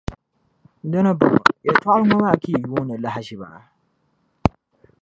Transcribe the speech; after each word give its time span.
Di 0.89 0.99
ni 1.05 1.11
bɔŋɔ, 1.19 1.37
yɛtɔɣili 1.65 2.07
ŋɔ 2.09 2.15
maa 2.23 2.39
ka 2.41 2.47
yi 2.53 2.59
yuuni 2.69 2.95
lahiʒiba? 3.03 3.47